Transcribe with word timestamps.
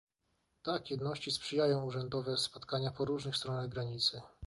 Tak, 0.63 0.91
jedności 0.91 1.31
sprzyjają 1.31 1.85
urzędowe 1.85 2.37
spotkania 2.37 2.91
po 2.91 3.05
różnych 3.05 3.37
stronach 3.37 3.69
granicy 3.69 4.21